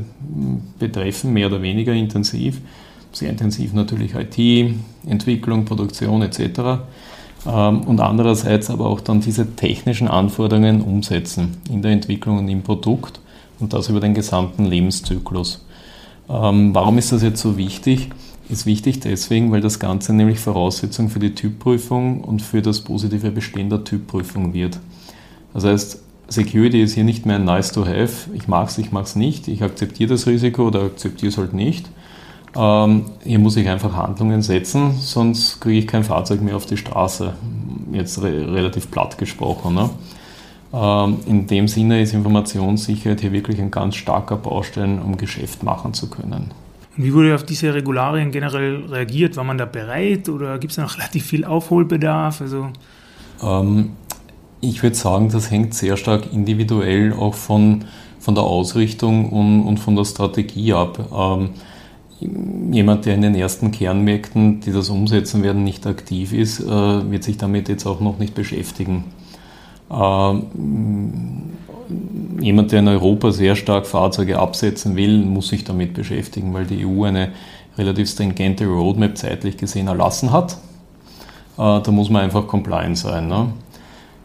[0.78, 2.60] betreffen, mehr oder weniger intensiv.
[3.12, 4.74] Sehr intensiv natürlich IT,
[5.06, 6.82] Entwicklung, Produktion etc.
[7.46, 12.62] Ähm, und andererseits aber auch dann diese technischen Anforderungen umsetzen in der Entwicklung und im
[12.62, 13.20] Produkt
[13.58, 15.64] und das über den gesamten Lebenszyklus.
[16.28, 18.10] Ähm, warum ist das jetzt so wichtig?
[18.50, 23.30] Ist wichtig deswegen, weil das Ganze nämlich Voraussetzung für die Typprüfung und für das positive
[23.30, 24.78] Bestehen der Typprüfung wird.
[25.54, 28.30] Das heißt, Security ist hier nicht mehr ein nice to have.
[28.34, 29.48] Ich mag es, ich mag es nicht.
[29.48, 31.90] Ich akzeptiere das Risiko oder akzeptiere es halt nicht.
[32.56, 36.76] Ähm, hier muss ich einfach Handlungen setzen, sonst kriege ich kein Fahrzeug mehr auf die
[36.76, 37.34] Straße.
[37.92, 39.74] Jetzt re relativ platt gesprochen.
[39.74, 39.90] Ne?
[40.72, 45.94] Ähm, in dem Sinne ist Informationssicherheit hier wirklich ein ganz starker Baustein, um Geschäft machen
[45.94, 46.50] zu können.
[47.02, 49.36] Wie wurde auf diese Regularien generell reagiert?
[49.36, 52.40] War man da bereit oder gibt es noch relativ viel Aufholbedarf?
[52.40, 52.68] Also
[53.42, 53.90] ähm,
[54.60, 57.84] ich würde sagen, das hängt sehr stark individuell auch von,
[58.18, 60.98] von der Ausrichtung und, und von der Strategie ab.
[61.12, 61.50] Ähm,
[62.70, 67.24] jemand, der in den ersten Kernmärkten, die das umsetzen werden, nicht aktiv ist, äh, wird
[67.24, 69.04] sich damit jetzt auch noch nicht beschäftigen.
[69.90, 70.42] Ähm,
[72.40, 76.86] jemand, der in Europa sehr stark Fahrzeuge absetzen will, muss sich damit beschäftigen, weil die
[76.86, 77.30] EU eine
[77.78, 80.58] relativ stringente Roadmap zeitlich gesehen erlassen hat.
[81.58, 83.28] Äh, da muss man einfach compliant sein.
[83.28, 83.52] Ne?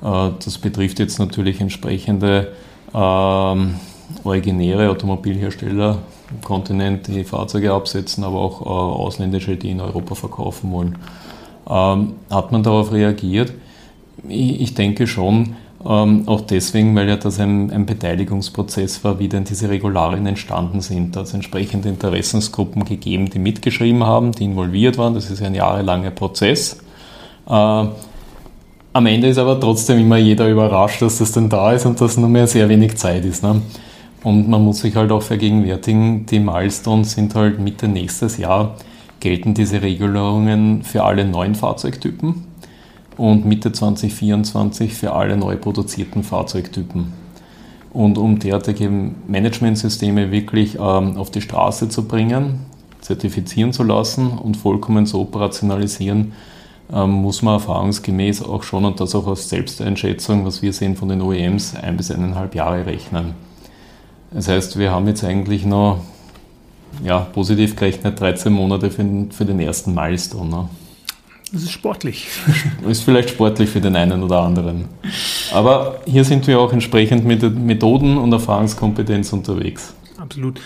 [0.02, 2.54] Äh, das betrifft jetzt natürlich entsprechende
[2.94, 3.76] ähm,
[4.24, 6.00] originäre Automobilhersteller
[6.32, 10.98] im Kontinent, die Fahrzeuge absetzen, aber auch äh, ausländische, die in Europa verkaufen wollen.
[11.70, 13.54] Ähm, hat man darauf reagiert?
[14.28, 15.56] Ich, ich denke schon,
[15.88, 20.82] ähm, auch deswegen, weil ja das ein, ein, Beteiligungsprozess war, wie denn diese Regularien entstanden
[20.82, 21.16] sind.
[21.16, 25.14] Da hat entsprechende Interessensgruppen gegeben, die mitgeschrieben haben, die involviert waren.
[25.14, 26.80] Das ist ein jahrelanger Prozess.
[27.48, 32.02] Äh, am Ende ist aber trotzdem immer jeder überrascht, dass das denn da ist und
[32.02, 33.44] dass nur mehr sehr wenig Zeit ist.
[33.44, 33.62] Ne?
[34.24, 38.76] Und man muss sich halt auch vergegenwärtigen, die Milestones sind halt Mitte nächstes Jahr,
[39.20, 42.55] gelten diese Regelungen für alle neuen Fahrzeugtypen
[43.18, 47.14] und Mitte 2024 für alle neu produzierten Fahrzeugtypen.
[47.94, 48.90] Und um derartige
[49.28, 52.66] Managementsysteme wirklich ähm, auf die Straße zu bringen,
[53.00, 56.34] zertifizieren zu lassen und vollkommen zu operationalisieren,
[56.94, 61.10] ähm, muss man erfahrungsgemäß auch schon, und das auch aus Selbsteinschätzung, was wir sehen von
[61.10, 63.34] den OEMs, ein bis eineinhalb Jahre rechnen.
[64.32, 66.00] Das heißt, wir haben jetzt eigentlich noch
[67.04, 70.50] ja, positiv gerechnet 13 Monate für den, für den ersten Milestone.
[70.50, 70.70] Ne?
[71.52, 72.28] Das ist sportlich.
[72.90, 74.86] Ist vielleicht sportlich für den einen oder anderen.
[75.54, 79.94] Aber hier sind wir auch entsprechend mit Methoden und Erfahrungskompetenz unterwegs.
[80.18, 80.60] Absolut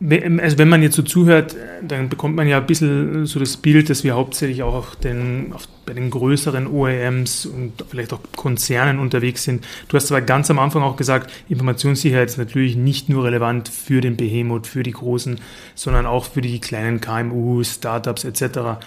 [0.00, 3.90] also wenn man jetzt so zuhört, dann bekommt man ja ein bisschen so das Bild,
[3.90, 5.52] dass wir hauptsächlich auch den,
[5.86, 9.66] bei den größeren OEMs und vielleicht auch Konzernen unterwegs sind.
[9.88, 14.00] Du hast aber ganz am Anfang auch gesagt, Informationssicherheit ist natürlich nicht nur relevant für
[14.00, 15.40] den Behemoth, für die Großen,
[15.74, 18.78] sondern auch für die kleinen KMUs, Startups etc.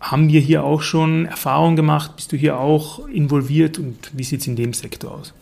[0.00, 2.16] Haben wir hier auch schon Erfahrungen gemacht?
[2.16, 5.34] Bist du hier auch involviert und wie sieht es in dem Sektor aus?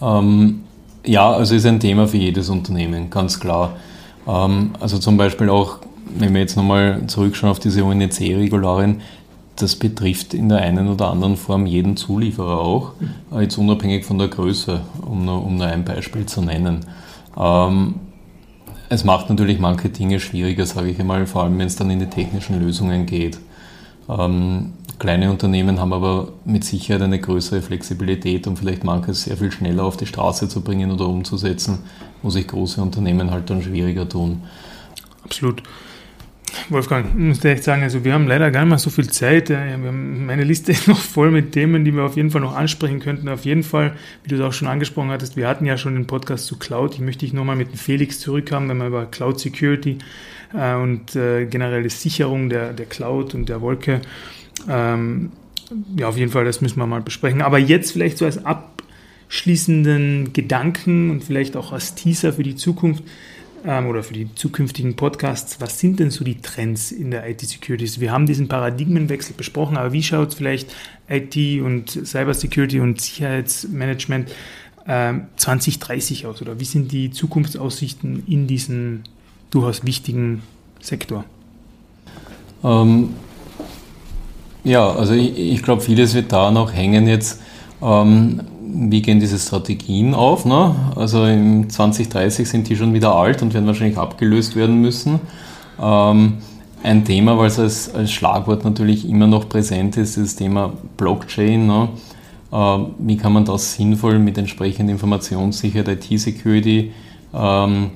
[0.00, 0.60] Ähm,
[1.04, 3.76] ja, also ist ein Thema für jedes Unternehmen, ganz klar.
[4.26, 5.78] Ähm, also zum Beispiel auch,
[6.16, 9.00] wenn wir jetzt nochmal zurückschauen auf diese UNEC-Regularien,
[9.56, 13.40] das betrifft in der einen oder anderen Form jeden Zulieferer auch, mhm.
[13.40, 16.86] jetzt unabhängig von der Größe, um nur, um nur ein Beispiel zu nennen.
[17.36, 17.96] Ähm,
[18.88, 21.98] es macht natürlich manche Dinge schwieriger, sage ich einmal, vor allem wenn es dann in
[21.98, 23.38] die technischen Lösungen geht.
[24.08, 29.52] Ähm, kleine Unternehmen haben aber mit Sicherheit eine größere Flexibilität, um vielleicht manches sehr viel
[29.52, 31.80] schneller auf die Straße zu bringen oder umzusetzen,
[32.22, 34.42] wo sich große Unternehmen halt dann schwieriger tun.
[35.24, 35.62] Absolut.
[36.70, 39.08] Wolfgang, ich muss dir echt sagen, also wir haben leider gar nicht mehr so viel
[39.10, 39.50] Zeit.
[39.50, 43.28] meine Liste ist noch voll mit Themen, die wir auf jeden Fall noch ansprechen könnten.
[43.28, 46.06] Auf jeden Fall, wie du es auch schon angesprochen hattest, wir hatten ja schon den
[46.06, 46.94] Podcast zu Cloud.
[46.94, 49.98] Ich möchte dich nochmal mit Felix zurückhaben, wenn wir über Cloud Security
[50.54, 54.00] äh, und äh, generelle Sicherung der, der Cloud und der Wolke.
[54.68, 55.32] Ähm,
[55.96, 57.42] ja, auf jeden Fall, das müssen wir mal besprechen.
[57.42, 58.78] Aber jetzt vielleicht so als Ab
[59.28, 63.04] abschließenden Gedanken und vielleicht auch als Teaser für die Zukunft
[63.62, 68.00] ähm, oder für die zukünftigen Podcasts, was sind denn so die Trends in der IT-Security?
[68.00, 70.74] Wir haben diesen Paradigmenwechsel besprochen, aber wie schaut vielleicht
[71.10, 74.32] IT und Cybersecurity und Sicherheitsmanagement
[74.86, 76.40] ähm, 2030 aus?
[76.40, 79.02] Oder wie sind die Zukunftsaussichten in diesem
[79.50, 80.42] durchaus wichtigen
[80.80, 81.24] Sektor?
[82.64, 83.10] Ähm,
[84.64, 87.40] ja, also ich, ich glaube, vieles wird da noch hängen jetzt.
[87.82, 90.44] Ähm, wie gehen diese Strategien auf?
[90.44, 90.74] Ne?
[90.94, 95.20] Also im 2030 sind die schon wieder alt und werden wahrscheinlich abgelöst werden müssen.
[95.80, 96.34] Ähm,
[96.82, 100.72] ein Thema, weil es als, als, Schlagwort natürlich immer noch präsent ist, ist das Thema
[100.96, 101.66] Blockchain.
[101.66, 101.88] Ne?
[102.52, 106.92] Ähm, wie kann man das sinnvoll mit entsprechender Informationssicherheit, IT-Security
[107.34, 107.90] ähm,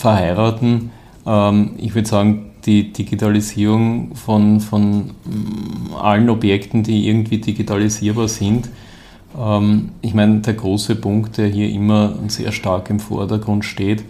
[0.00, 0.90] verheiraten?
[1.26, 8.68] Ähm, ich würde sagen, die Digitalisierung von, von mm, allen Objekten, die irgendwie digitalisierbar sind,
[9.38, 14.04] ähm, ich meine, der große Punkt, der hier immer sehr stark im Vordergrund steht,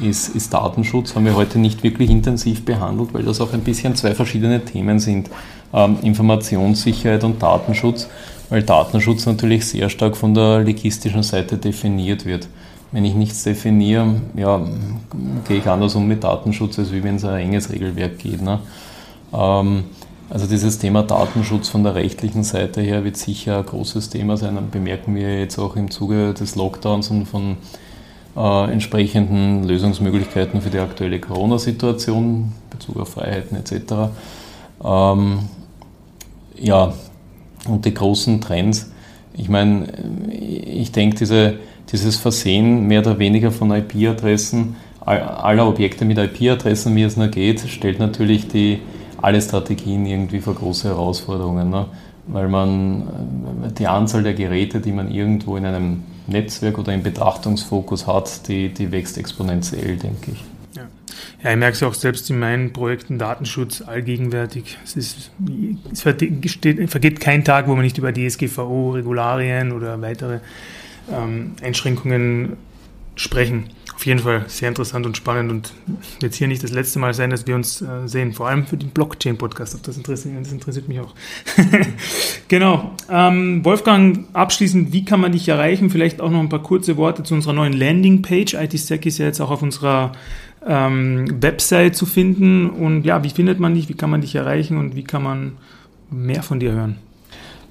[0.00, 1.14] ist, ist Datenschutz.
[1.14, 4.98] Haben wir heute nicht wirklich intensiv behandelt, weil das auch ein bisschen zwei verschiedene Themen
[4.98, 5.30] sind.
[5.72, 8.08] Ähm, Informationssicherheit und Datenschutz,
[8.50, 12.48] weil Datenschutz natürlich sehr stark von der legistischen Seite definiert wird.
[12.92, 14.60] Wenn ich nichts definiere, ja,
[15.46, 18.42] gehe ich anders um mit Datenschutz, als wenn es ein enges Regelwerk geht.
[18.42, 18.60] Ne?
[19.32, 19.84] Ähm,
[20.28, 24.56] also dieses Thema Datenschutz von der rechtlichen Seite her wird sicher ein großes Thema sein.
[24.56, 27.56] Dann bemerken wir jetzt auch im Zuge des Lockdowns und von
[28.36, 34.10] äh, entsprechenden Lösungsmöglichkeiten für die aktuelle Corona-Situation, Bezug auf Freiheiten etc.
[34.84, 35.38] Ähm,
[36.58, 36.92] ja,
[37.68, 38.90] und die großen Trends.
[39.32, 39.86] Ich meine,
[40.30, 41.54] ich denke, diese,
[41.92, 47.60] dieses Versehen mehr oder weniger von IP-Adressen, aller Objekte mit IP-Adressen, wie es nur geht,
[47.60, 48.80] stellt natürlich die,
[49.22, 51.70] alle Strategien irgendwie vor große Herausforderungen.
[51.70, 51.86] Ne?
[52.26, 58.06] Weil man die Anzahl der Geräte, die man irgendwo in einem Netzwerk oder im Betrachtungsfokus
[58.06, 60.44] hat, die, die wächst exponentiell, denke ich.
[60.74, 60.82] Ja.
[61.44, 64.76] ja, ich merke es auch selbst in meinen Projekten Datenschutz allgegenwärtig.
[64.84, 65.30] Es, ist,
[65.92, 70.40] es vergeht kein Tag, wo man nicht über DSGVO, Regularien oder weitere
[71.10, 72.56] ähm, Einschränkungen
[73.14, 75.72] sprechen auf jeden Fall sehr interessant und spannend und
[76.20, 78.34] wird hier nicht das letzte Mal sein, dass wir uns äh, sehen.
[78.34, 79.88] Vor allem für den Blockchain-Podcast.
[79.88, 81.14] Das interessiert, das interessiert mich auch.
[82.48, 82.94] genau.
[83.10, 85.88] Ähm, Wolfgang, abschließend, wie kann man dich erreichen?
[85.88, 88.52] Vielleicht auch noch ein paar kurze Worte zu unserer neuen Landingpage.
[88.52, 90.12] ITSec ist ja jetzt auch auf unserer
[90.66, 92.68] ähm, Website zu finden.
[92.68, 93.88] Und ja, wie findet man dich?
[93.88, 94.76] Wie kann man dich erreichen?
[94.76, 95.52] Und wie kann man
[96.10, 96.98] mehr von dir hören?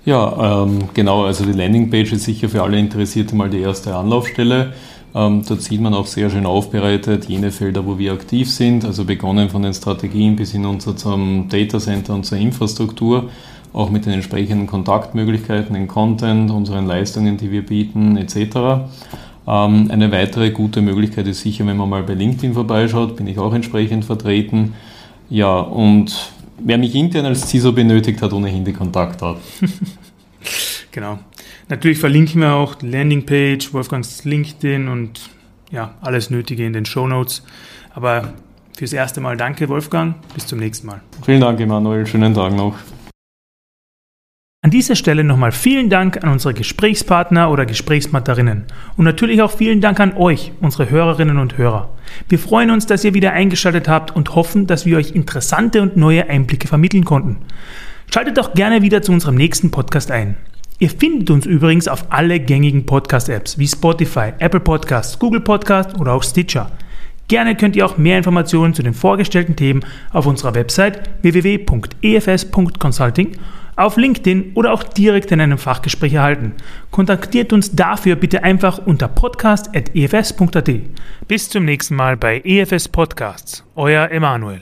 [0.06, 1.26] Ja, ähm, genau.
[1.26, 4.74] Also die Landingpage ist sicher für alle Interessierte mal die erste Anlaufstelle.
[5.16, 9.06] Ähm, dort sieht man auch sehr schön aufbereitet jene Felder, wo wir aktiv sind, also
[9.06, 13.30] begonnen von den Strategien bis hinunter zum Data Center und zur Infrastruktur,
[13.74, 18.86] auch mit den entsprechenden Kontaktmöglichkeiten, den Content, unseren Leistungen, die wir bieten, etc.
[19.48, 23.40] Ähm, eine weitere gute Möglichkeit ist sicher, wenn man mal bei LinkedIn vorbeischaut, bin ich
[23.40, 24.74] auch entsprechend vertreten.
[25.30, 26.14] Ja, und
[26.60, 29.42] wer mich intern als CISO benötigt, hat ohnehin die Kontaktdaten.
[30.92, 31.20] genau.
[31.68, 35.30] Natürlich verlinken wir auch die Landingpage, Wolfgangs LinkedIn und
[35.72, 37.44] ja, alles Nötige in den Show Notes.
[37.94, 38.34] Aber
[38.78, 40.16] fürs erste Mal danke, Wolfgang.
[40.34, 41.02] Bis zum nächsten Mal.
[41.24, 42.06] Vielen Dank, Emanuel.
[42.06, 42.76] Schönen Tag noch.
[44.66, 48.64] An dieser Stelle nochmal vielen Dank an unsere Gesprächspartner oder Gesprächspartnerinnen
[48.98, 51.94] und natürlich auch vielen Dank an euch, unsere Hörerinnen und Hörer.
[52.30, 55.98] Wir freuen uns, dass ihr wieder eingeschaltet habt und hoffen, dass wir euch interessante und
[55.98, 57.38] neue Einblicke vermitteln konnten.
[58.12, 60.36] Schaltet doch gerne wieder zu unserem nächsten Podcast ein.
[60.80, 66.14] Ihr findet uns übrigens auf alle gängigen Podcast-Apps wie Spotify, Apple Podcasts, Google Podcasts oder
[66.14, 66.72] auch Stitcher.
[67.28, 73.38] Gerne könnt ihr auch mehr Informationen zu den vorgestellten Themen auf unserer Website www.efs.consulting,
[73.76, 76.54] auf LinkedIn oder auch direkt in einem Fachgespräch erhalten.
[76.92, 80.70] Kontaktiert uns dafür bitte einfach unter podcast.efs.at.
[81.28, 83.64] Bis zum nächsten Mal bei EFS Podcasts.
[83.76, 84.62] Euer Emanuel.